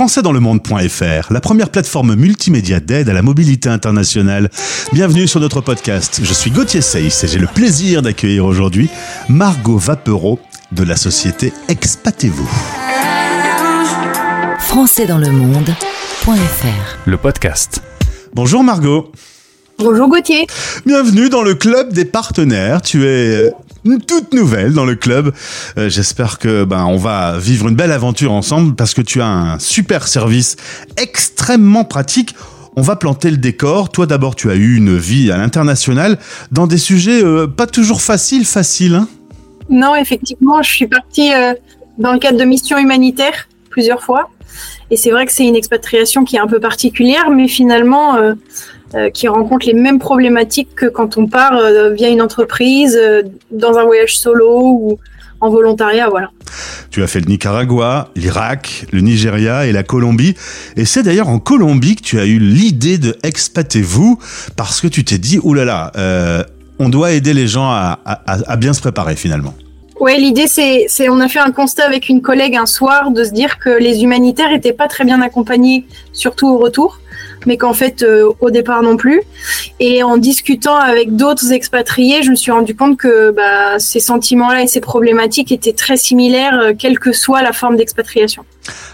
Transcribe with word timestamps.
françaisdanslemonde.fr, 0.00 1.30
la 1.30 1.40
première 1.42 1.68
plateforme 1.68 2.14
multimédia 2.14 2.80
d'aide 2.80 3.10
à 3.10 3.12
la 3.12 3.20
mobilité 3.20 3.68
internationale. 3.68 4.48
Bienvenue 4.94 5.28
sur 5.28 5.40
notre 5.40 5.60
podcast. 5.60 6.22
Je 6.24 6.32
suis 6.32 6.50
Gauthier 6.50 6.80
Seyss 6.80 7.24
et 7.24 7.28
j'ai 7.28 7.38
le 7.38 7.46
plaisir 7.46 8.00
d'accueillir 8.00 8.46
aujourd'hui 8.46 8.88
Margot 9.28 9.76
Vapereau 9.76 10.40
de 10.72 10.84
la 10.84 10.96
société 10.96 11.52
Expatez-vous. 11.68 12.48
françaisdanslemonde.fr 14.60 16.98
Le 17.04 17.18
podcast. 17.18 17.82
Bonjour 18.32 18.64
Margot. 18.64 19.12
Bonjour 19.78 20.08
Gauthier. 20.08 20.46
Bienvenue 20.86 21.28
dans 21.28 21.42
le 21.42 21.54
club 21.54 21.92
des 21.92 22.06
partenaires. 22.06 22.80
Tu 22.80 23.04
es 23.04 23.48
une 23.48 23.52
toute 24.06 24.34
nouvelle 24.34 24.72
dans 24.72 24.84
le 24.84 24.94
club. 24.94 25.32
Euh, 25.78 25.88
j'espère 25.88 26.38
que 26.38 26.64
ben 26.64 26.84
on 26.84 26.96
va 26.96 27.38
vivre 27.38 27.68
une 27.68 27.76
belle 27.76 27.92
aventure 27.92 28.32
ensemble 28.32 28.74
parce 28.74 28.94
que 28.94 29.00
tu 29.00 29.20
as 29.20 29.26
un 29.26 29.58
super 29.58 30.08
service 30.08 30.56
extrêmement 30.96 31.84
pratique. 31.84 32.34
On 32.76 32.82
va 32.82 32.96
planter 32.96 33.30
le 33.30 33.36
décor. 33.36 33.90
Toi 33.90 34.06
d'abord, 34.06 34.36
tu 34.36 34.50
as 34.50 34.54
eu 34.54 34.76
une 34.76 34.96
vie 34.96 35.30
à 35.30 35.38
l'international 35.38 36.18
dans 36.50 36.66
des 36.66 36.78
sujets 36.78 37.22
euh, 37.24 37.46
pas 37.46 37.66
toujours 37.66 38.02
faciles, 38.02 38.44
faciles. 38.44 38.94
Hein? 38.94 39.08
Non, 39.68 39.94
effectivement, 39.94 40.62
je 40.62 40.70
suis 40.70 40.86
partie 40.86 41.32
euh, 41.32 41.54
dans 41.98 42.12
le 42.12 42.18
cadre 42.18 42.38
de 42.38 42.44
missions 42.44 42.78
humanitaires 42.78 43.48
plusieurs 43.70 44.02
fois. 44.02 44.30
Et 44.90 44.96
c'est 44.96 45.10
vrai 45.10 45.26
que 45.26 45.32
c'est 45.32 45.46
une 45.46 45.54
expatriation 45.54 46.24
qui 46.24 46.36
est 46.36 46.40
un 46.40 46.48
peu 46.48 46.58
particulière, 46.58 47.30
mais 47.30 47.46
finalement, 47.46 48.16
qui 49.14 49.28
rencontrent 49.28 49.66
les 49.66 49.74
mêmes 49.74 49.98
problématiques 49.98 50.74
que 50.74 50.86
quand 50.86 51.16
on 51.16 51.26
part 51.26 51.56
euh, 51.56 51.90
via 51.90 52.08
une 52.08 52.20
entreprise, 52.20 52.98
euh, 53.00 53.22
dans 53.52 53.78
un 53.78 53.84
voyage 53.84 54.18
solo 54.18 54.60
ou 54.62 54.98
en 55.40 55.48
volontariat, 55.48 56.08
voilà. 56.08 56.30
Tu 56.90 57.02
as 57.02 57.06
fait 57.06 57.20
le 57.20 57.26
Nicaragua, 57.26 58.08
l'Irak, 58.16 58.86
le 58.92 59.00
Nigeria 59.00 59.66
et 59.66 59.72
la 59.72 59.84
Colombie. 59.84 60.34
Et 60.76 60.84
c'est 60.84 61.02
d'ailleurs 61.02 61.28
en 61.28 61.38
Colombie 61.38 61.96
que 61.96 62.02
tu 62.02 62.18
as 62.18 62.26
eu 62.26 62.38
l'idée 62.38 62.98
de 62.98 63.16
expatez-vous 63.22 64.18
parce 64.56 64.80
que 64.80 64.88
tu 64.88 65.04
t'es 65.04 65.18
dit, 65.18 65.38
oulala, 65.42 65.92
euh, 65.96 66.42
on 66.78 66.88
doit 66.88 67.12
aider 67.12 67.32
les 67.32 67.46
gens 67.46 67.70
à, 67.70 68.00
à, 68.04 68.52
à 68.52 68.56
bien 68.56 68.72
se 68.72 68.80
préparer 68.80 69.14
finalement. 69.14 69.54
Oui, 70.00 70.18
l'idée, 70.18 70.46
c'est, 70.46 70.86
c'est, 70.88 71.10
on 71.10 71.20
a 71.20 71.28
fait 71.28 71.40
un 71.40 71.52
constat 71.52 71.84
avec 71.84 72.08
une 72.08 72.22
collègue 72.22 72.56
un 72.56 72.66
soir 72.66 73.10
de 73.10 73.22
se 73.22 73.32
dire 73.32 73.58
que 73.58 73.68
les 73.68 74.02
humanitaires 74.02 74.50
étaient 74.50 74.72
pas 74.72 74.88
très 74.88 75.04
bien 75.04 75.20
accompagnés, 75.20 75.86
surtout 76.12 76.48
au 76.48 76.58
retour 76.58 76.98
mais 77.46 77.56
qu'en 77.56 77.74
fait 77.74 78.02
euh, 78.02 78.30
au 78.40 78.50
départ 78.50 78.82
non 78.82 78.96
plus. 78.96 79.22
Et 79.78 80.02
en 80.02 80.16
discutant 80.16 80.76
avec 80.76 81.16
d'autres 81.16 81.52
expatriés, 81.52 82.22
je 82.22 82.30
me 82.30 82.36
suis 82.36 82.52
rendu 82.52 82.74
compte 82.74 82.98
que 82.98 83.30
bah, 83.30 83.78
ces 83.78 84.00
sentiments-là 84.00 84.62
et 84.62 84.66
ces 84.66 84.80
problématiques 84.80 85.52
étaient 85.52 85.72
très 85.72 85.96
similaires, 85.96 86.58
euh, 86.60 86.72
quelle 86.78 86.98
que 86.98 87.12
soit 87.12 87.42
la 87.42 87.52
forme 87.52 87.76
d'expatriation. 87.76 88.44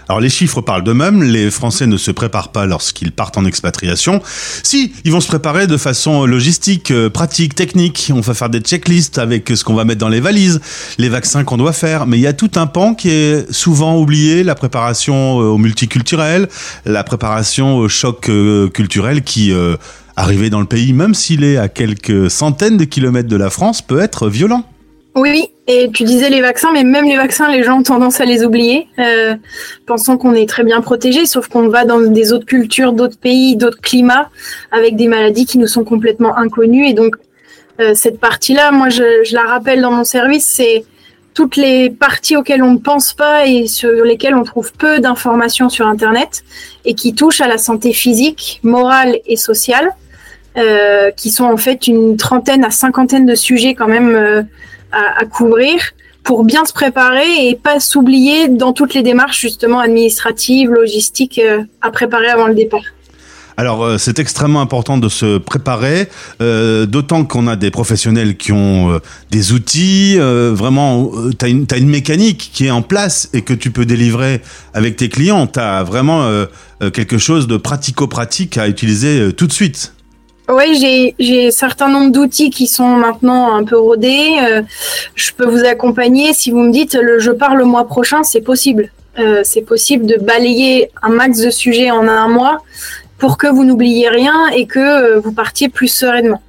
Alors 0.07 0.21
les 0.21 0.29
chiffres 0.29 0.61
parlent 0.61 0.83
d'eux-mêmes, 0.83 1.21
les 1.23 1.51
Français 1.51 1.85
ne 1.87 1.97
se 1.97 2.11
préparent 2.11 2.51
pas 2.51 2.65
lorsqu'ils 2.65 3.11
partent 3.11 3.37
en 3.37 3.45
expatriation. 3.45 4.21
Si, 4.63 4.93
ils 5.03 5.11
vont 5.11 5.19
se 5.19 5.27
préparer 5.27 5.67
de 5.67 5.77
façon 5.77 6.25
logistique, 6.25 6.91
euh, 6.91 7.09
pratique, 7.09 7.55
technique. 7.55 8.11
On 8.15 8.21
va 8.21 8.33
faire 8.33 8.49
des 8.49 8.59
checklists 8.59 9.17
avec 9.17 9.49
ce 9.49 9.63
qu'on 9.63 9.73
va 9.73 9.83
mettre 9.83 9.99
dans 9.99 10.09
les 10.09 10.21
valises, 10.21 10.61
les 10.97 11.09
vaccins 11.09 11.43
qu'on 11.43 11.57
doit 11.57 11.73
faire. 11.73 12.07
Mais 12.07 12.17
il 12.17 12.21
y 12.21 12.27
a 12.27 12.33
tout 12.33 12.51
un 12.55 12.67
pan 12.67 12.93
qui 12.93 13.09
est 13.09 13.51
souvent 13.51 13.97
oublié, 13.97 14.43
la 14.43 14.55
préparation 14.55 15.35
au 15.35 15.57
multiculturel, 15.57 16.47
la 16.85 17.03
préparation 17.03 17.75
au 17.75 17.89
choc 17.89 18.29
euh, 18.37 18.69
culturel 18.69 19.23
qui, 19.23 19.51
euh, 19.51 19.75
arrivé 20.15 20.49
dans 20.49 20.59
le 20.59 20.65
pays, 20.65 20.93
même 20.93 21.13
s'il 21.13 21.43
est 21.43 21.57
à 21.57 21.67
quelques 21.67 22.29
centaines 22.29 22.77
de 22.77 22.83
kilomètres 22.83 23.29
de 23.29 23.35
la 23.35 23.49
France, 23.49 23.81
peut 23.81 23.99
être 23.99 24.29
violent. 24.29 24.63
Oui, 25.15 25.47
et 25.67 25.89
tu 25.91 26.03
disais 26.03 26.29
les 26.29 26.41
vaccins, 26.41 26.71
mais 26.71 26.83
même 26.83 27.05
les 27.05 27.17
vaccins, 27.17 27.51
les 27.51 27.63
gens 27.63 27.79
ont 27.79 27.83
tendance 27.83 28.21
à 28.21 28.25
les 28.25 28.43
oublier, 28.43 28.87
euh, 28.99 29.35
pensant 29.87 30.17
qu'on 30.17 30.33
est 30.33 30.47
très 30.47 30.63
bien 30.63 30.81
protégé, 30.81 31.25
sauf 31.25 31.47
qu'on 31.47 31.69
va 31.69 31.85
dans 31.85 31.99
des 31.99 32.33
autres 32.33 32.45
cultures, 32.45 32.93
d'autres 32.93 33.17
pays, 33.17 33.55
d'autres 33.55 33.81
climats, 33.81 34.29
avec 34.71 34.95
des 34.95 35.07
maladies 35.07 35.45
qui 35.45 35.57
nous 35.57 35.67
sont 35.67 35.83
complètement 35.83 36.37
inconnues. 36.37 36.87
Et 36.87 36.93
donc, 36.93 37.15
cette 37.93 38.19
partie-là, 38.19 38.71
moi, 38.71 38.89
je, 38.89 39.33
la 39.35 39.43
rappelle 39.43 39.81
dans 39.81 39.91
mon 39.91 40.03
service, 40.03 40.47
c'est 40.51 40.83
toutes 41.37 41.55
les 41.55 41.91
parties 41.91 42.35
auxquelles 42.35 42.63
on 42.63 42.71
ne 42.71 42.79
pense 42.79 43.13
pas 43.13 43.45
et 43.45 43.67
sur 43.67 44.03
lesquelles 44.03 44.33
on 44.33 44.43
trouve 44.43 44.73
peu 44.73 44.99
d'informations 44.99 45.69
sur 45.69 45.85
Internet 45.85 46.43
et 46.83 46.95
qui 46.95 47.13
touchent 47.13 47.41
à 47.41 47.47
la 47.47 47.59
santé 47.59 47.93
physique, 47.93 48.59
morale 48.63 49.19
et 49.27 49.35
sociale, 49.35 49.91
euh, 50.57 51.11
qui 51.11 51.29
sont 51.29 51.43
en 51.43 51.57
fait 51.57 51.85
une 51.85 52.17
trentaine 52.17 52.65
à 52.65 52.71
cinquantaine 52.71 53.27
de 53.27 53.35
sujets 53.35 53.75
quand 53.75 53.87
même 53.87 54.15
euh, 54.15 54.41
à, 54.91 55.25
couvrir 55.25 55.79
pour 56.23 56.43
bien 56.43 56.65
se 56.65 56.73
préparer 56.73 57.47
et 57.47 57.55
pas 57.55 57.79
s'oublier 57.79 58.47
dans 58.47 58.73
toutes 58.73 58.95
les 58.95 59.03
démarches 59.03 59.39
justement 59.39 59.79
administratives, 59.79 60.71
logistiques 60.71 61.37
euh, 61.37 61.61
à 61.83 61.91
préparer 61.91 62.29
avant 62.29 62.47
le 62.47 62.55
départ. 62.55 62.81
Alors 63.59 63.83
euh, 63.83 63.97
c'est 63.97 64.19
extrêmement 64.19 64.61
important 64.61 64.99
de 64.99 65.09
se 65.09 65.39
préparer, 65.39 66.09
euh, 66.41 66.85
d'autant 66.85 67.25
qu'on 67.25 67.47
a 67.47 67.55
des 67.55 67.71
professionnels 67.71 68.37
qui 68.37 68.51
ont 68.51 68.91
euh, 68.91 68.99
des 69.31 69.51
outils, 69.51 70.17
vraiment, 70.19 71.11
tu 71.37 71.45
as, 71.45 71.77
une 71.77 71.89
mécanique 71.89 72.51
qui 72.53 72.67
est 72.67 72.71
en 72.71 72.83
place 72.83 73.29
et 73.33 73.41
que 73.41 73.53
tu 73.53 73.71
peux 73.71 73.85
délivrer 73.85 74.41
avec 74.75 74.95
tes 74.95 75.09
clients. 75.09 75.47
Tu 75.47 75.59
as 75.59 75.83
vraiment 75.83 76.27
quelque 76.93 77.17
chose 77.17 77.47
de 77.47 77.57
pratico-pratique 77.57 78.57
à 78.57 78.67
utiliser 78.67 79.33
tout 79.33 79.47
de 79.47 79.51
suite. 79.51 79.93
Oui, 80.49 81.13
j'ai 81.19 81.47
un 81.47 81.51
certain 81.51 81.89
nombre 81.89 82.11
d'outils 82.11 82.51
qui 82.51 82.67
sont 82.67 82.95
maintenant 82.95 83.55
un 83.55 83.63
peu 83.63 83.77
rodés. 83.77 84.35
je 85.15 85.31
peux 85.33 85.45
vous 85.45 85.65
accompagner. 85.65 86.33
Si 86.33 86.51
vous 86.51 86.61
me 86.61 86.71
dites 86.71 86.97
je 87.19 87.31
pars 87.31 87.55
le 87.55 87.65
mois 87.65 87.87
prochain, 87.87 88.23
c'est 88.23 88.41
possible. 88.41 88.91
c'est 89.43 89.61
possible 89.61 90.05
de 90.05 90.17
balayer 90.17 90.89
un 91.01 91.09
max 91.09 91.39
de 91.39 91.49
sujets 91.49 91.91
en 91.91 92.07
un 92.07 92.27
mois 92.27 92.59
pour 93.17 93.37
que 93.37 93.47
vous 93.47 93.63
n'oubliez 93.63 94.09
rien 94.09 94.47
et 94.49 94.67
que 94.67 94.79
euh, 94.79 95.19
vous 95.19 95.31
partiez 95.31 95.69
plus 95.69 95.87
sereinement. 95.87 96.41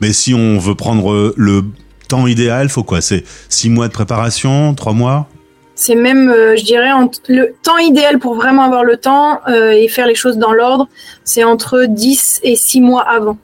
Mais 0.00 0.12
si 0.12 0.34
on 0.34 0.58
veut 0.58 0.74
prendre 0.74 1.12
euh, 1.12 1.34
le 1.36 1.64
temps 2.08 2.26
idéal, 2.26 2.68
faut 2.68 2.82
quoi? 2.82 3.00
C'est 3.00 3.24
six 3.48 3.70
mois 3.70 3.88
de 3.88 3.92
préparation, 3.92 4.74
trois 4.74 4.94
mois? 4.94 5.28
C'est 5.74 5.94
même, 5.94 6.28
euh, 6.28 6.56
je 6.56 6.64
dirais, 6.64 6.90
le 7.28 7.54
temps 7.62 7.78
idéal 7.78 8.18
pour 8.18 8.34
vraiment 8.34 8.64
avoir 8.64 8.82
le 8.82 8.96
temps 8.96 9.40
euh, 9.46 9.70
et 9.70 9.86
faire 9.86 10.08
les 10.08 10.16
choses 10.16 10.36
dans 10.36 10.52
l'ordre, 10.52 10.88
c'est 11.22 11.44
entre 11.44 11.84
10 11.84 12.40
et 12.42 12.56
6 12.56 12.80
mois 12.80 13.02
avant. 13.02 13.38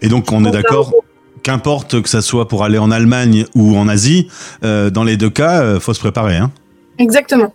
Et 0.00 0.08
donc, 0.08 0.32
on 0.32 0.46
est 0.46 0.50
d'accord? 0.50 0.94
Qu'importe 1.42 2.00
que 2.00 2.08
ça 2.08 2.22
soit 2.22 2.48
pour 2.48 2.64
aller 2.64 2.78
en 2.78 2.90
Allemagne 2.90 3.44
ou 3.54 3.76
en 3.76 3.86
Asie, 3.88 4.28
euh, 4.64 4.88
dans 4.88 5.04
les 5.04 5.18
deux 5.18 5.28
cas, 5.28 5.78
faut 5.78 5.92
se 5.92 6.00
préparer. 6.00 6.36
Hein 6.36 6.50
Exactement. 6.98 7.52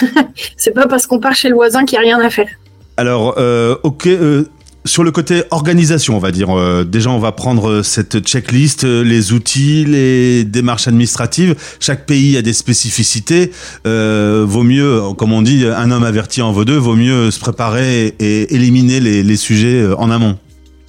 c'est 0.56 0.72
pas 0.72 0.86
parce 0.86 1.06
qu'on 1.06 1.18
part 1.18 1.34
chez 1.34 1.48
le 1.48 1.54
voisin 1.54 1.84
qu'il 1.84 1.98
n'y 1.98 2.04
a 2.04 2.16
rien 2.16 2.20
à 2.24 2.30
faire. 2.30 2.48
Alors, 2.96 3.34
euh, 3.38 3.74
ok, 3.82 4.06
euh, 4.06 4.44
sur 4.84 5.02
le 5.02 5.10
côté 5.10 5.42
organisation, 5.50 6.16
on 6.16 6.20
va 6.20 6.30
dire, 6.30 6.56
euh, 6.56 6.84
déjà 6.84 7.10
on 7.10 7.18
va 7.18 7.32
prendre 7.32 7.82
cette 7.82 8.20
checklist, 8.20 8.84
les 8.84 9.32
outils, 9.32 9.84
les 9.84 10.44
démarches 10.44 10.86
administratives. 10.86 11.56
Chaque 11.80 12.06
pays 12.06 12.36
a 12.36 12.42
des 12.42 12.52
spécificités. 12.52 13.50
Vaut 13.84 14.62
mieux, 14.62 15.00
comme 15.18 15.32
on 15.32 15.42
dit, 15.42 15.64
un 15.66 15.90
homme 15.90 16.04
averti 16.04 16.40
en 16.40 16.52
vaut 16.52 16.64
deux. 16.64 16.76
Vaut 16.76 16.94
mieux 16.94 17.30
se 17.32 17.40
préparer 17.40 18.14
et 18.20 18.54
éliminer 18.54 19.00
les, 19.00 19.22
les 19.22 19.36
sujets 19.36 19.86
en 19.98 20.10
amont. 20.10 20.38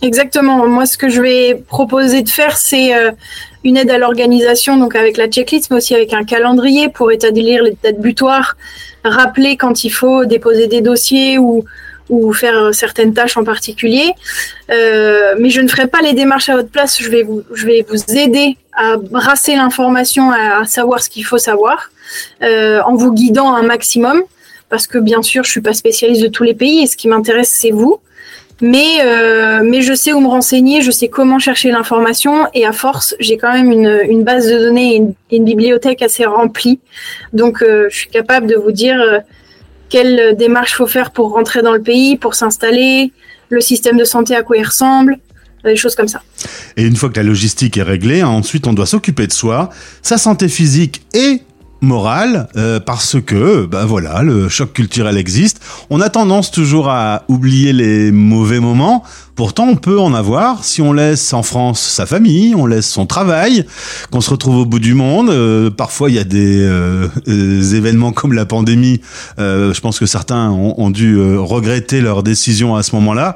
Exactement. 0.02 0.68
Moi, 0.68 0.86
ce 0.86 0.98
que 0.98 1.10
je 1.10 1.22
vais 1.22 1.56
proposer 1.68 2.22
de 2.22 2.30
faire, 2.30 2.58
c'est 2.58 2.92
une 3.64 3.78
aide 3.78 3.90
à 3.90 3.98
l'organisation, 3.98 4.78
donc 4.78 4.96
avec 4.96 5.18
la 5.18 5.28
checklist, 5.28 5.72
mais 5.72 5.78
aussi 5.78 5.96
avec 5.96 6.14
un 6.14 6.26
calendrier 6.26 6.90
pour 6.90 7.12
établir 7.12 7.64
les 7.64 7.76
dates 7.82 8.00
butoirs, 8.00 8.58
rappeler 9.06 9.56
quand 9.56 9.84
il 9.84 9.90
faut 9.90 10.26
déposer 10.26 10.68
des 10.68 10.82
dossiers 10.82 11.40
ou 11.40 11.64
ou 12.10 12.34
faire 12.34 12.74
certaines 12.74 13.14
tâches 13.14 13.38
en 13.38 13.44
particulier. 13.44 14.12
Euh, 14.70 15.36
mais 15.40 15.50
je 15.50 15.62
ne 15.62 15.68
ferai 15.68 15.88
pas 15.88 16.02
les 16.02 16.14
démarches 16.14 16.50
à 16.50 16.56
votre 16.56 16.70
place. 16.70 17.02
Je 17.02 17.10
vais 17.10 17.24
vous, 17.24 17.44
je 17.54 17.66
vais 17.66 17.86
vous 17.88 18.18
aider 18.18 18.58
à 18.74 18.98
brasser 18.98 19.56
l'information, 19.56 20.32
à, 20.32 20.66
savoir 20.66 21.02
ce 21.02 21.10
qu'il 21.10 21.26
faut 21.26 21.38
savoir, 21.38 21.90
euh, 22.44 22.82
en 22.86 22.96
vous 22.96 23.14
guidant 23.14 23.54
un 23.54 23.64
maximum. 23.64 24.22
Parce 24.70 24.88
que 24.88 24.98
bien 24.98 25.22
sûr, 25.22 25.44
je 25.44 25.52
suis 25.52 25.62
pas 25.62 25.74
spécialiste 25.74 26.22
de 26.22 26.28
tous 26.28 26.44
les 26.44 26.56
pays 26.56 26.84
et 26.84 26.88
ce 26.88 26.98
qui 26.98 27.08
m'intéresse, 27.08 27.50
c'est 27.50 27.72
vous. 27.72 28.00
Mais, 28.62 29.02
euh, 29.04 29.62
mais 29.64 29.82
je 29.82 29.94
sais 29.94 30.14
où 30.14 30.22
me 30.22 30.28
renseigner, 30.28 30.82
je 30.82 30.90
sais 30.90 31.10
comment 31.10 31.40
chercher 31.40 31.72
l'information 31.72 32.48
et 32.54 32.66
à 32.66 32.72
force, 32.72 33.14
j'ai 33.20 33.38
quand 33.38 33.52
même 33.52 33.70
une, 33.70 34.00
une, 34.10 34.24
base 34.24 34.48
de 34.48 34.58
données 34.58 34.94
et 34.94 34.96
une, 34.96 35.14
une, 35.32 35.44
bibliothèque 35.44 36.02
assez 36.02 36.26
remplie. 36.26 36.80
Donc, 37.34 37.62
euh, 37.62 37.88
je 37.90 37.98
suis 37.98 38.10
capable 38.10 38.48
de 38.48 38.56
vous 38.56 38.72
dire 38.72 39.00
euh, 39.02 39.20
quelle 39.90 40.36
démarche 40.36 40.76
faut 40.76 40.88
faire 40.88 41.12
pour 41.12 41.32
rentrer 41.32 41.62
dans 41.62 41.74
le 41.74 41.82
pays, 41.82 42.18
pour 42.18 42.36
s'installer, 42.36 43.12
le 43.50 43.62
système 43.62 43.98
de 43.98 44.06
santé 44.06 44.36
à 44.36 44.44
quoi 44.44 44.58
il 44.58 44.64
ressemble, 44.64 45.18
des 45.64 45.76
choses 45.76 45.96
comme 45.96 46.08
ça. 46.08 46.22
Et 46.78 46.84
une 46.84 46.96
fois 46.96 47.10
que 47.10 47.18
la 47.18 47.24
logistique 47.24 47.78
est 47.78 47.84
réglée, 47.84 48.24
ensuite 48.24 48.68
on 48.68 48.74
doit 48.74 48.86
s'occuper 48.86 49.28
de 49.28 49.32
soi, 49.32 49.70
sa 50.02 50.18
santé 50.18 50.48
physique 50.48 51.04
et 51.14 51.42
morale 51.82 52.48
euh, 52.56 52.80
parce 52.80 53.18
que 53.22 53.66
bah 53.66 53.86
voilà 53.86 54.22
le 54.24 54.50
choc 54.50 54.74
culturel 54.74 55.18
existe. 55.18 55.62
On 55.90 56.02
a 56.02 56.10
tendance 56.10 56.52
toujours 56.52 56.90
à 56.90 57.24
oublier 57.28 57.74
les 57.74 58.12
mauvais 58.12 58.60
moments. 58.60 59.04
Pourtant 59.36 59.68
on 59.68 59.76
peut 59.76 60.00
en 60.00 60.14
avoir. 60.14 60.64
Si 60.64 60.82
on 60.82 60.94
laisse 60.94 61.34
en 61.34 61.44
France 61.44 61.82
sa 61.82 62.06
famille 62.06 62.56
on 62.56 62.66
laisse 62.66 62.88
son 62.88 63.06
travail 63.06 63.66
qu'on 64.12 64.22
se 64.22 64.30
retrouve 64.30 64.58
au 64.58 64.66
bout 64.66 64.80
du 64.80 64.94
monde 64.94 65.30
euh, 65.30 65.70
parfois 65.70 66.10
il 66.10 66.16
y 66.16 66.20
a 66.20 66.24
des 66.24 66.62
euh, 66.62 67.08
événements 67.28 68.12
comme 68.12 68.34
la 68.34 68.46
pandémie. 68.46 69.02
Je 69.38 69.80
pense 69.80 70.00
que 70.00 70.06
certains 70.06 70.50
ont, 70.50 70.76
ont 70.78 70.90
dû 70.90 71.20
regretter 71.38 72.02
leur 72.02 72.24
décision 72.24 72.76
à 72.76 72.84
ce 72.84 72.96
moment-là. 72.96 73.36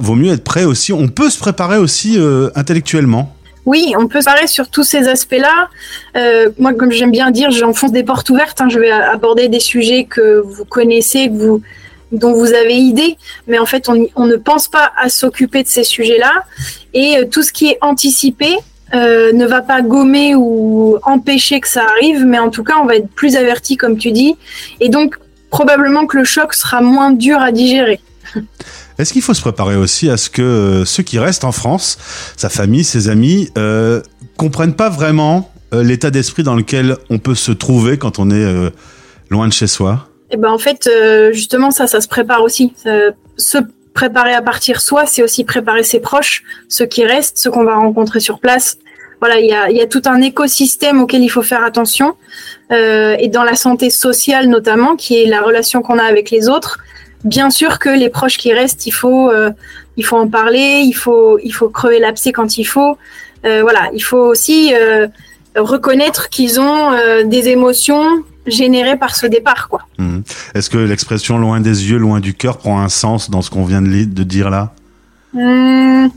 Vaut 0.00 0.14
mieux 0.14 0.32
être 0.32 0.44
prêt 0.44 0.64
aussi. 0.64 0.92
On 0.92 1.08
peut 1.08 1.30
se 1.30 1.38
préparer 1.38 1.78
aussi 1.78 2.18
intellectuellement 2.54 3.34
oui, 3.64 3.94
on 3.96 4.08
peut 4.08 4.20
parler 4.24 4.46
sur 4.46 4.68
tous 4.68 4.82
ces 4.82 5.08
aspects-là. 5.08 5.68
Euh, 6.16 6.50
moi, 6.58 6.74
comme 6.74 6.90
j'aime 6.90 7.12
bien 7.12 7.30
dire, 7.30 7.50
j'enfonce 7.50 7.92
des 7.92 8.02
portes 8.02 8.28
ouvertes. 8.30 8.60
Hein. 8.60 8.68
Je 8.68 8.78
vais 8.78 8.90
aborder 8.90 9.48
des 9.48 9.60
sujets 9.60 10.04
que 10.04 10.40
vous 10.40 10.64
connaissez, 10.64 11.28
vous, 11.28 11.62
dont 12.10 12.32
vous 12.32 12.52
avez 12.52 12.74
idée, 12.74 13.16
mais 13.46 13.58
en 13.58 13.66
fait, 13.66 13.88
on, 13.88 14.06
on 14.16 14.26
ne 14.26 14.36
pense 14.36 14.68
pas 14.68 14.92
à 15.00 15.08
s'occuper 15.08 15.62
de 15.62 15.68
ces 15.68 15.84
sujets-là. 15.84 16.44
Et 16.92 17.18
euh, 17.18 17.24
tout 17.24 17.42
ce 17.42 17.52
qui 17.52 17.68
est 17.68 17.78
anticipé 17.80 18.56
euh, 18.94 19.32
ne 19.32 19.46
va 19.46 19.62
pas 19.62 19.80
gommer 19.80 20.34
ou 20.34 20.98
empêcher 21.04 21.60
que 21.60 21.68
ça 21.68 21.84
arrive, 21.96 22.24
mais 22.26 22.38
en 22.38 22.50
tout 22.50 22.64
cas, 22.64 22.74
on 22.82 22.84
va 22.84 22.96
être 22.96 23.08
plus 23.08 23.36
averti, 23.36 23.76
comme 23.76 23.96
tu 23.96 24.10
dis. 24.10 24.36
Et 24.80 24.88
donc, 24.88 25.16
probablement 25.50 26.06
que 26.06 26.18
le 26.18 26.24
choc 26.24 26.52
sera 26.52 26.80
moins 26.80 27.10
dur 27.10 27.40
à 27.40 27.52
digérer. 27.52 28.00
Est-ce 28.98 29.12
qu'il 29.12 29.22
faut 29.22 29.34
se 29.34 29.40
préparer 29.40 29.76
aussi 29.76 30.10
à 30.10 30.16
ce 30.16 30.30
que 30.30 30.42
euh, 30.42 30.84
ceux 30.84 31.02
qui 31.02 31.18
restent 31.18 31.44
en 31.44 31.52
France, 31.52 31.98
sa 32.36 32.48
famille, 32.48 32.84
ses 32.84 33.08
amis, 33.08 33.50
euh, 33.56 34.00
comprennent 34.36 34.74
pas 34.74 34.90
vraiment 34.90 35.50
euh, 35.72 35.82
l'état 35.82 36.10
d'esprit 36.10 36.42
dans 36.42 36.54
lequel 36.54 36.96
on 37.10 37.18
peut 37.18 37.34
se 37.34 37.52
trouver 37.52 37.98
quand 37.98 38.18
on 38.18 38.30
est 38.30 38.72
loin 39.30 39.48
de 39.48 39.52
chez 39.52 39.66
soi? 39.66 40.08
Eh 40.30 40.36
ben 40.36 40.50
en 40.50 40.58
fait, 40.58 40.88
justement 41.32 41.70
ça, 41.70 41.86
ça 41.86 42.00
se 42.00 42.08
prépare 42.08 42.42
aussi. 42.42 42.74
se 43.36 43.58
préparer 43.94 44.32
à 44.32 44.40
partir 44.40 44.80
soi, 44.80 45.04
c'est 45.06 45.22
aussi 45.22 45.44
préparer 45.44 45.82
ses 45.82 46.00
proches, 46.00 46.42
ceux 46.68 46.86
qui 46.86 47.04
restent, 47.04 47.36
ceux 47.36 47.50
qu'on 47.50 47.64
va 47.64 47.76
rencontrer 47.76 48.20
sur 48.20 48.40
place. 48.40 48.78
Voilà, 49.20 49.38
il 49.38 49.46
y 49.46 49.80
a, 49.80 49.86
tout 49.86 50.02
un 50.06 50.20
écosystème 50.20 51.00
auquel 51.00 51.22
il 51.22 51.28
faut 51.28 51.42
faire 51.42 51.62
attention. 51.62 52.16
et 52.70 53.28
dans 53.28 53.44
la 53.44 53.54
santé 53.54 53.90
sociale 53.90 54.48
notamment, 54.48 54.96
qui 54.96 55.22
est 55.22 55.26
la 55.26 55.42
relation 55.42 55.82
qu'on 55.82 55.98
a 55.98 56.04
avec 56.04 56.30
les 56.30 56.48
autres, 56.48 56.78
bien 57.24 57.50
sûr 57.50 57.78
que 57.78 57.88
les 57.88 58.08
proches 58.08 58.36
qui 58.36 58.52
restent, 58.52 58.86
il 58.86 58.92
faut, 58.92 59.30
euh, 59.30 59.50
il 59.96 60.04
faut 60.04 60.16
en 60.16 60.28
parler, 60.28 60.82
il 60.84 60.92
faut, 60.92 61.38
il 61.42 61.52
faut 61.52 61.68
crever 61.68 61.98
l'abcès 61.98 62.32
quand 62.32 62.58
il 62.58 62.64
faut. 62.64 62.96
Euh, 63.44 63.62
voilà, 63.62 63.90
il 63.94 64.02
faut 64.02 64.24
aussi 64.24 64.72
euh, 64.74 65.06
reconnaître 65.56 66.28
qu'ils 66.28 66.60
ont 66.60 66.92
des 67.24 67.48
émotions 67.48 68.04
générées 68.46 68.96
par 68.96 69.14
ce 69.14 69.26
départ, 69.26 69.68
quoi. 69.68 69.82
Mmh. 69.98 70.20
Est-ce 70.54 70.68
que 70.68 70.78
l'expression 70.78 71.38
loin 71.38 71.60
des 71.60 71.90
yeux, 71.90 71.98
loin 71.98 72.20
du 72.20 72.34
cœur 72.34 72.58
prend 72.58 72.80
un 72.80 72.88
sens 72.88 73.30
dans 73.30 73.42
ce 73.42 73.50
qu'on 73.50 73.64
vient 73.64 73.82
de, 73.82 74.04
de 74.04 74.22
dire 74.22 74.50
là? 74.50 74.72
Mmh. 75.32 76.08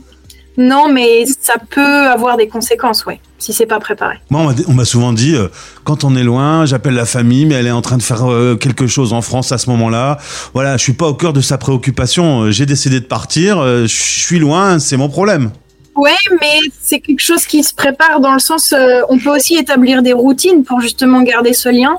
Non, 0.58 0.88
mais 0.88 1.26
ça 1.26 1.54
peut 1.70 2.06
avoir 2.08 2.36
des 2.36 2.48
conséquences, 2.48 3.04
oui, 3.06 3.20
si 3.38 3.52
c'est 3.52 3.66
pas 3.66 3.78
préparé. 3.78 4.16
Moi, 4.30 4.54
on 4.68 4.72
m'a 4.72 4.86
souvent 4.86 5.12
dit, 5.12 5.34
euh, 5.34 5.48
quand 5.84 6.02
on 6.04 6.16
est 6.16 6.22
loin, 6.22 6.64
j'appelle 6.64 6.94
la 6.94 7.04
famille, 7.04 7.44
mais 7.44 7.56
elle 7.56 7.66
est 7.66 7.72
en 7.72 7.82
train 7.82 7.98
de 7.98 8.02
faire 8.02 8.30
euh, 8.30 8.56
quelque 8.56 8.86
chose 8.86 9.12
en 9.12 9.20
France 9.20 9.52
à 9.52 9.58
ce 9.58 9.68
moment-là. 9.70 10.18
Voilà, 10.54 10.78
je 10.78 10.82
suis 10.82 10.94
pas 10.94 11.08
au 11.08 11.14
cœur 11.14 11.34
de 11.34 11.42
sa 11.42 11.58
préoccupation. 11.58 12.42
Euh, 12.42 12.50
j'ai 12.52 12.64
décidé 12.64 13.00
de 13.00 13.04
partir, 13.04 13.62
je 13.62 13.86
suis 13.86 14.38
loin, 14.38 14.78
c'est 14.78 14.96
mon 14.96 15.10
problème. 15.10 15.50
Ouais, 15.94 16.12
mais 16.40 16.60
c'est 16.80 17.00
quelque 17.00 17.22
chose 17.22 17.44
qui 17.46 17.62
se 17.62 17.74
prépare 17.74 18.20
dans 18.20 18.32
le 18.32 18.38
sens, 18.38 18.74
on 19.08 19.18
peut 19.18 19.34
aussi 19.34 19.56
établir 19.56 20.02
des 20.02 20.12
routines 20.12 20.62
pour 20.62 20.80
justement 20.80 21.22
garder 21.22 21.52
ce 21.52 21.68
lien. 21.68 21.98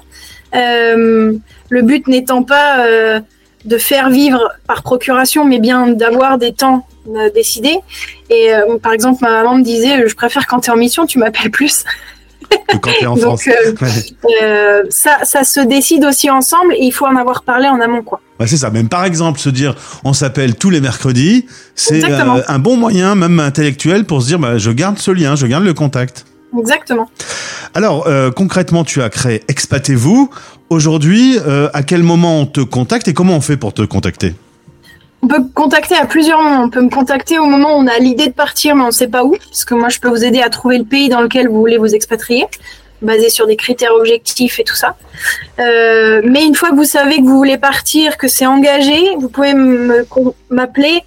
le 0.54 1.82
but 1.82 2.08
n'étant 2.08 2.44
pas 2.44 2.86
de 3.68 3.78
faire 3.78 4.10
vivre 4.10 4.50
par 4.66 4.82
procuration, 4.82 5.46
mais 5.46 5.60
bien 5.60 5.88
d'avoir 5.88 6.38
des 6.38 6.54
temps 6.54 6.88
décidé. 7.34 7.76
Et 8.30 8.54
euh, 8.54 8.78
par 8.82 8.94
exemple, 8.94 9.20
ma 9.22 9.30
maman 9.30 9.58
me 9.58 9.64
disait, 9.64 10.08
je 10.08 10.16
préfère 10.16 10.48
quand 10.48 10.62
tu 10.62 10.70
es 10.70 10.74
en 10.74 10.78
mission, 10.78 11.06
tu 11.06 11.20
m'appelles 11.20 11.52
plus. 11.52 11.84
Que 12.50 12.78
quand 12.78 12.92
tu 12.98 13.04
es 13.04 13.08
en 13.08 13.16
Donc, 13.16 13.42
France. 13.42 13.48
Euh, 13.48 13.74
euh, 14.42 14.84
ça, 14.90 15.20
ça 15.24 15.44
se 15.44 15.60
décide 15.60 16.06
aussi 16.06 16.30
ensemble 16.30 16.74
et 16.74 16.84
il 16.84 16.92
faut 16.92 17.06
en 17.06 17.16
avoir 17.16 17.44
parlé 17.44 17.68
en 17.68 17.80
amont. 17.80 18.02
quoi. 18.04 18.22
Ouais, 18.40 18.48
c'est 18.48 18.58
ça. 18.58 18.70
Même 18.70 18.90
par 18.90 19.06
exemple, 19.06 19.40
se 19.40 19.50
dire 19.50 19.76
on 20.04 20.14
s'appelle 20.14 20.56
tous 20.56 20.70
les 20.70 20.82
mercredis, 20.82 21.46
c'est 21.76 22.04
un 22.04 22.60
bon 22.60 22.78
moyen, 22.78 23.16
même 23.16 23.40
intellectuel, 23.40 24.06
pour 24.06 24.22
se 24.22 24.28
dire 24.28 24.40
bah, 24.40 24.58
je 24.58 24.72
garde 24.72 24.98
ce 24.98 25.12
lien, 25.12 25.36
je 25.36 25.48
garde 25.48 25.64
le 25.64 25.74
contact. 25.74 26.26
Exactement. 26.60 27.10
Alors, 27.74 28.08
concrètement, 28.36 28.84
tu 28.84 29.02
as 29.02 29.10
créé 29.10 29.44
Expatez-vous. 29.48 30.30
Aujourd'hui, 30.70 31.38
à 31.74 31.84
quel 31.84 32.04
moment 32.04 32.42
on 32.42 32.46
te 32.46 32.62
contacte 32.62 33.08
et 33.08 33.14
comment 33.14 33.36
on 33.36 33.42
fait 33.42 33.58
pour 33.58 33.74
te 33.74 33.82
contacter? 33.84 34.34
On 35.22 35.28
peut 35.28 35.44
contacter 35.54 35.96
à 35.96 36.06
plusieurs 36.06 36.42
moments. 36.42 36.64
On 36.64 36.70
peut 36.70 36.82
me 36.82 36.90
contacter 36.90 37.40
au 37.40 37.46
moment 37.46 37.78
où 37.78 37.82
on 37.82 37.88
a 37.88 37.98
l'idée 38.00 38.28
de 38.28 38.34
partir, 38.34 38.76
mais 38.76 38.84
on 38.84 38.88
ne 38.88 38.92
sait 38.92 39.08
pas 39.08 39.24
où, 39.24 39.36
parce 39.50 39.66
que 39.66 39.74
moi, 39.74 39.90
je 39.90 40.00
peux 40.00 40.10
vous 40.10 40.24
aider 40.24 40.42
à 40.42 40.50
trouver 40.50 40.78
le 40.78 40.86
pays 40.86 41.10
dans 41.10 41.22
lequel 41.22 41.48
vous 41.48 41.60
voulez 41.60 41.78
vous 41.78 41.96
expatrier, 41.96 42.46
basé 43.02 43.30
sur 43.30 43.48
des 43.48 43.56
critères 43.56 43.94
objectifs 43.94 44.60
et 44.60 44.64
tout 44.64 44.76
ça. 44.76 44.96
Euh, 45.60 46.22
mais 46.24 46.46
une 46.46 46.56
fois 46.56 46.70
que 46.70 46.76
vous 46.76 46.84
savez 46.84 47.18
que 47.18 47.24
vous 47.24 47.38
voulez 47.38 47.58
partir, 47.58 48.18
que 48.18 48.28
c'est 48.28 48.46
engagé, 48.46 49.16
vous 49.20 49.30
pouvez 49.30 49.54
m'appeler 50.50 51.04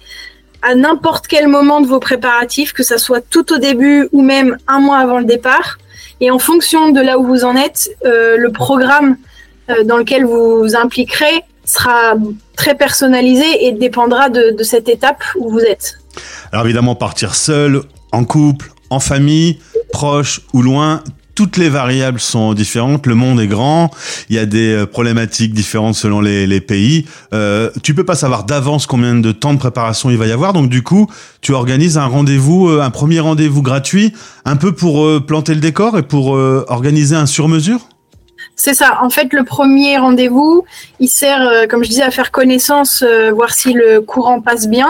à 0.61 0.75
n'importe 0.75 1.27
quel 1.27 1.47
moment 1.47 1.81
de 1.81 1.87
vos 1.87 1.99
préparatifs, 1.99 2.73
que 2.73 2.83
ça 2.83 2.97
soit 2.97 3.21
tout 3.21 3.53
au 3.53 3.57
début 3.57 4.07
ou 4.11 4.21
même 4.21 4.57
un 4.67 4.79
mois 4.79 4.97
avant 4.97 5.19
le 5.19 5.25
départ. 5.25 5.77
Et 6.19 6.29
en 6.29 6.39
fonction 6.39 6.91
de 6.91 7.01
là 7.01 7.17
où 7.17 7.25
vous 7.25 7.43
en 7.43 7.55
êtes, 7.55 7.89
euh, 8.05 8.37
le 8.37 8.51
programme 8.51 9.17
euh, 9.69 9.83
dans 9.83 9.97
lequel 9.97 10.25
vous 10.25 10.59
vous 10.59 10.75
impliquerez 10.75 11.43
sera 11.65 12.15
très 12.55 12.75
personnalisé 12.75 13.65
et 13.65 13.71
dépendra 13.71 14.29
de, 14.29 14.55
de, 14.55 14.63
cette 14.63 14.89
étape 14.89 15.23
où 15.35 15.49
vous 15.49 15.59
êtes. 15.59 15.97
Alors 16.51 16.65
évidemment, 16.65 16.95
partir 16.95 17.35
seul, 17.35 17.81
en 18.11 18.25
couple, 18.25 18.71
en 18.89 18.99
famille, 18.99 19.59
proche 19.91 20.41
ou 20.53 20.61
loin, 20.61 21.03
toutes 21.35 21.57
les 21.57 21.69
variables 21.69 22.19
sont 22.19 22.53
différentes. 22.53 23.07
Le 23.07 23.15
monde 23.15 23.39
est 23.39 23.47
grand. 23.47 23.91
Il 24.29 24.35
y 24.35 24.39
a 24.39 24.45
des 24.45 24.73
euh, 24.73 24.85
problématiques 24.85 25.53
différentes 25.53 25.95
selon 25.95 26.21
les, 26.21 26.61
pays. 26.61 27.05
Euh, 27.33 27.69
tu 27.83 27.93
peux 27.93 28.03
pas 28.03 28.15
savoir 28.15 28.43
d'avance 28.43 28.85
combien 28.85 29.15
de 29.15 29.31
temps 29.31 29.53
de 29.53 29.59
préparation 29.59 30.09
il 30.09 30.17
va 30.17 30.27
y 30.27 30.31
avoir. 30.31 30.53
Donc 30.53 30.69
du 30.69 30.83
coup, 30.83 31.07
tu 31.41 31.53
organises 31.53 31.97
un 31.97 32.05
rendez-vous, 32.05 32.69
euh, 32.69 32.81
un 32.81 32.89
premier 32.89 33.19
rendez-vous 33.19 33.61
gratuit, 33.61 34.13
un 34.45 34.55
peu 34.55 34.71
pour 34.71 35.05
euh, 35.05 35.19
planter 35.19 35.53
le 35.53 35.61
décor 35.61 35.97
et 35.97 36.03
pour 36.03 36.31
organiser 36.31 37.15
un 37.15 37.25
sur-mesure? 37.25 37.90
C'est 38.63 38.75
ça. 38.75 38.99
En 39.01 39.09
fait, 39.09 39.33
le 39.33 39.43
premier 39.43 39.97
rendez-vous, 39.97 40.65
il 40.99 41.07
sert, 41.07 41.41
euh, 41.41 41.65
comme 41.65 41.83
je 41.83 41.89
disais, 41.89 42.03
à 42.03 42.11
faire 42.11 42.29
connaissance, 42.29 43.01
euh, 43.01 43.31
voir 43.31 43.55
si 43.55 43.73
le 43.73 44.01
courant 44.01 44.39
passe 44.39 44.67
bien, 44.67 44.87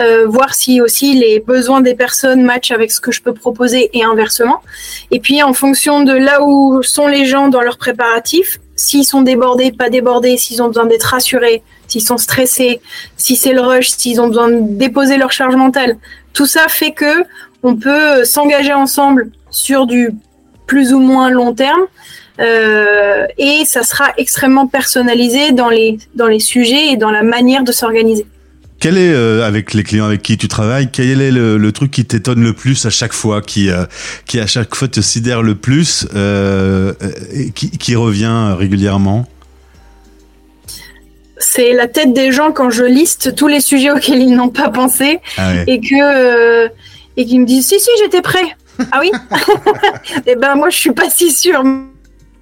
euh, 0.00 0.26
voir 0.26 0.54
si 0.54 0.80
aussi 0.80 1.12
les 1.12 1.38
besoins 1.38 1.82
des 1.82 1.94
personnes 1.94 2.42
matchent 2.42 2.70
avec 2.70 2.90
ce 2.90 3.02
que 3.02 3.12
je 3.12 3.20
peux 3.20 3.34
proposer 3.34 3.90
et 3.92 4.02
inversement. 4.02 4.62
Et 5.10 5.20
puis, 5.20 5.42
en 5.42 5.52
fonction 5.52 6.04
de 6.04 6.14
là 6.14 6.42
où 6.42 6.82
sont 6.82 7.06
les 7.06 7.26
gens 7.26 7.48
dans 7.48 7.60
leurs 7.60 7.76
préparatifs, 7.76 8.60
s'ils 8.76 9.04
sont 9.04 9.20
débordés, 9.20 9.72
pas 9.72 9.90
débordés, 9.90 10.38
s'ils 10.38 10.62
ont 10.62 10.68
besoin 10.68 10.86
d'être 10.86 11.02
rassurés, 11.02 11.62
s'ils 11.88 12.00
sont 12.00 12.16
stressés, 12.16 12.80
si 13.18 13.36
c'est 13.36 13.52
le 13.52 13.60
rush, 13.60 13.90
s'ils 13.90 14.22
ont 14.22 14.28
besoin 14.28 14.48
de 14.48 14.60
déposer 14.62 15.18
leur 15.18 15.32
charge 15.32 15.56
mentale, 15.56 15.98
tout 16.32 16.46
ça 16.46 16.66
fait 16.68 16.92
que 16.92 17.24
on 17.62 17.76
peut 17.76 18.24
s'engager 18.24 18.72
ensemble 18.72 19.30
sur 19.50 19.84
du 19.84 20.12
plus 20.66 20.94
ou 20.94 20.98
moins 20.98 21.28
long 21.28 21.52
terme 21.52 21.82
et 22.38 23.62
ça 23.66 23.82
sera 23.82 24.12
extrêmement 24.16 24.66
personnalisé 24.66 25.52
dans 25.52 25.68
les, 25.68 25.98
dans 26.14 26.26
les 26.26 26.40
sujets 26.40 26.92
et 26.92 26.96
dans 26.96 27.10
la 27.10 27.22
manière 27.22 27.62
de 27.62 27.72
s'organiser. 27.72 28.26
Quel 28.82 28.98
est, 28.98 29.12
euh, 29.14 29.46
avec 29.46 29.74
les 29.74 29.84
clients 29.84 30.06
avec 30.06 30.22
qui 30.22 30.36
tu 30.36 30.48
travailles, 30.48 30.88
quel 30.90 31.20
est 31.20 31.30
le, 31.30 31.56
le 31.56 31.70
truc 31.70 31.92
qui 31.92 32.04
t'étonne 32.04 32.42
le 32.42 32.52
plus 32.52 32.84
à 32.84 32.90
chaque 32.90 33.12
fois, 33.12 33.40
qui, 33.40 33.70
euh, 33.70 33.84
qui 34.26 34.40
à 34.40 34.48
chaque 34.48 34.74
fois 34.74 34.88
te 34.88 35.00
sidère 35.00 35.40
le 35.40 35.54
plus, 35.54 36.08
euh, 36.16 36.92
et 37.32 37.52
qui, 37.52 37.70
qui 37.70 37.94
revient 37.94 38.56
régulièrement? 38.58 39.28
C'est 41.38 41.74
la 41.74 41.86
tête 41.86 42.12
des 42.12 42.32
gens 42.32 42.50
quand 42.50 42.70
je 42.70 42.82
liste 42.82 43.36
tous 43.36 43.46
les 43.46 43.60
sujets 43.60 43.92
auxquels 43.92 44.20
ils 44.20 44.34
n'ont 44.34 44.48
pas 44.48 44.68
pensé 44.68 45.20
ah 45.38 45.52
ouais. 45.52 45.64
et 45.68 45.80
que 45.80 46.66
et 47.16 47.24
qu'ils 47.24 47.40
me 47.40 47.46
disent 47.46 47.68
si 47.68 47.78
si 47.78 47.90
j'étais 48.02 48.20
prêt 48.20 48.56
ah 48.90 48.98
oui? 49.00 49.12
Et 50.26 50.30
eh 50.32 50.34
ben 50.34 50.56
moi 50.56 50.70
je 50.70 50.78
suis 50.78 50.92
pas 50.92 51.08
si 51.08 51.30
sûre 51.30 51.62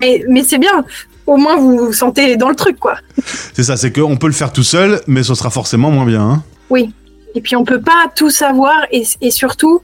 mais, 0.00 0.25
mais 0.28 0.42
c'est 0.42 0.59
bien. 0.59 0.85
Au 1.26 1.37
moins, 1.37 1.57
vous 1.57 1.78
vous 1.78 1.92
sentez 1.92 2.37
dans 2.37 2.49
le 2.49 2.57
truc, 2.57 2.78
quoi. 2.78 2.97
C'est 3.52 3.62
ça, 3.62 3.76
c'est 3.76 3.92
qu'on 3.92 4.16
peut 4.16 4.26
le 4.26 4.33
faire 4.33 4.52
tout 4.52 4.62
seul, 4.62 5.00
mais 5.07 5.23
ce 5.23 5.35
sera 5.35 5.50
forcément 5.50 5.90
moins 5.90 6.07
bien. 6.07 6.23
Hein 6.23 6.42
oui. 6.71 6.92
Et 7.35 7.40
puis, 7.40 7.57
on 7.57 7.64
peut 7.64 7.80
pas 7.80 8.11
tout 8.16 8.30
savoir. 8.30 8.75
Et, 8.90 9.04
et 9.21 9.30
surtout, 9.30 9.83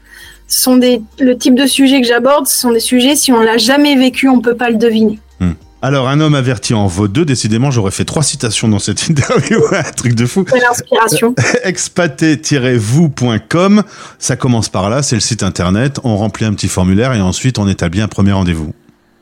sont 0.48 0.76
des, 0.76 1.02
le 1.18 1.36
type 1.36 1.54
de 1.54 1.66
sujets 1.66 2.00
que 2.00 2.06
j'aborde, 2.06 2.46
ce 2.46 2.58
sont 2.58 2.72
des 2.72 2.80
sujets, 2.80 3.16
si 3.16 3.32
on 3.32 3.40
l'a 3.40 3.58
jamais 3.58 3.96
vécu, 3.96 4.28
on 4.28 4.40
peut 4.40 4.54
pas 4.54 4.70
le 4.70 4.76
deviner. 4.76 5.18
Hmm. 5.40 5.52
Alors, 5.82 6.08
un 6.08 6.20
homme 6.20 6.34
averti 6.34 6.72
en 6.74 6.86
vaut 6.86 7.08
deux. 7.08 7.24
Décidément, 7.24 7.70
j'aurais 7.70 7.90
fait 7.90 8.04
trois 8.04 8.22
citations 8.22 8.68
dans 8.68 8.78
cette 8.78 9.00
interview. 9.08 9.60
un 9.72 9.82
truc 9.82 10.14
de 10.14 10.26
fou. 10.26 10.44
C'est 10.48 10.60
l'inspiration. 10.60 11.34
Expaté-vous.com. 11.64 13.82
Ça 14.18 14.36
commence 14.36 14.68
par 14.68 14.90
là. 14.90 15.02
C'est 15.02 15.16
le 15.16 15.20
site 15.20 15.42
internet. 15.42 15.98
On 16.04 16.16
remplit 16.16 16.44
un 16.44 16.54
petit 16.54 16.68
formulaire 16.68 17.12
et 17.12 17.20
ensuite, 17.20 17.58
on 17.58 17.66
établit 17.68 18.00
un 18.00 18.08
premier 18.08 18.32
rendez-vous. 18.32 18.72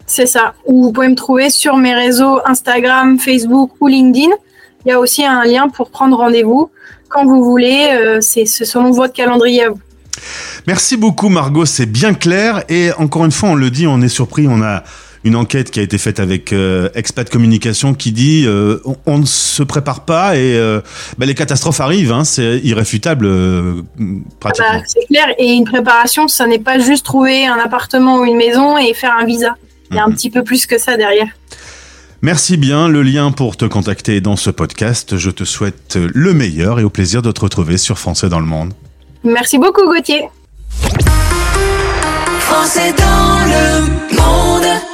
C'est 0.07 0.27
ça. 0.27 0.55
Ou 0.67 0.85
vous 0.85 0.93
pouvez 0.93 1.09
me 1.09 1.15
trouver 1.15 1.51
sur 1.51 1.77
mes 1.77 1.95
réseaux 1.95 2.41
Instagram, 2.47 3.19
Facebook 3.19 3.73
ou 3.81 3.89
LinkedIn. 3.89 4.31
Il 4.85 4.91
y 4.91 4.93
a 4.93 5.01
aussi 5.01 5.25
un 5.25 5.45
lien 5.45 5.69
pour 5.69 5.91
prendre 5.91 6.17
rendez-vous 6.17 6.71
quand 7.09 7.25
vous 7.25 7.43
voulez. 7.43 7.89
Euh, 7.93 8.19
c'est 8.21 8.45
selon 8.45 8.91
votre 8.91 9.15
calendrier 9.15 9.65
à 9.65 9.71
vous. 9.71 9.81
Merci 10.67 10.97
beaucoup 10.97 11.29
Margot, 11.29 11.67
c'est 11.67 11.87
bien 11.87 12.15
clair 12.15 12.65
et 12.69 12.91
encore 12.99 13.25
une 13.25 13.33
fois 13.33 13.51
on 13.51 13.55
le 13.55 13.71
dit, 13.71 13.87
on 13.87 14.01
est 14.01 14.09
surpris, 14.09 14.47
on 14.49 14.63
a 14.63 14.85
une 15.25 15.37
enquête 15.37 15.71
qui 15.71 15.81
a 15.81 15.83
été 15.83 15.97
faite 15.97 16.21
avec 16.21 16.53
euh, 16.53 16.91
Expat 16.95 17.29
Communication 17.29 17.95
qui 17.95 18.13
dit 18.13 18.45
euh, 18.47 18.79
on, 19.07 19.19
ne 19.19 19.25
se 19.25 19.63
prépare 19.63 20.05
pas 20.05 20.37
et 20.37 20.57
euh, 20.57 20.81
bah, 21.17 21.25
les 21.25 21.35
catastrophes 21.35 21.81
arrivent, 21.81 22.13
hein, 22.13 22.25
c'est 22.25 22.59
irréfutable 22.59 23.29
pratiquement. 24.39 24.69
Ah 24.71 24.79
bah, 24.79 24.85
c'est 24.87 25.07
clair 25.07 25.27
et 25.39 25.53
une 25.53 25.65
préparation, 25.65 26.29
ça 26.29 26.47
n'est 26.47 26.59
pas 26.59 26.79
juste 26.79 27.07
trouver 27.07 27.47
un 27.47 27.59
appartement 27.59 28.19
ou 28.19 28.25
une 28.25 28.37
maison 28.37 28.77
et 28.77 28.93
faire 28.93 29.17
un 29.19 29.25
visa. 29.25 29.57
Il 29.95 29.99
y 29.99 30.01
a 30.01 30.05
un 30.05 30.09
mhm. 30.09 30.15
petit 30.15 30.31
peu 30.31 30.43
plus 30.43 30.67
que 30.67 30.77
ça 30.77 30.97
derrière. 30.97 31.29
Merci 32.21 32.57
bien. 32.57 32.89
Le 32.89 33.03
lien 33.03 33.31
pour 33.31 33.57
te 33.57 33.65
contacter 33.65 34.21
dans 34.21 34.37
ce 34.37 34.51
podcast. 34.51 35.17
Je 35.17 35.31
te 35.31 35.45
souhaite 35.45 35.97
le 35.97 36.35
meilleur 36.35 36.81
et 36.81 36.85
au 36.85 36.91
plaisir 36.91 37.23
de 37.23 37.31
te 37.31 37.41
retrouver 37.41 37.79
sur 37.79 37.99
Français 37.99 38.29
dans 38.29 38.41
le 38.41 38.47
monde. 38.47 38.73
Merci 39.23 39.59
beaucoup 39.59 39.87
Gauthier. 39.87 40.29
Français 42.41 42.93
dans 42.97 43.39
le 43.47 44.17
monde. 44.17 44.94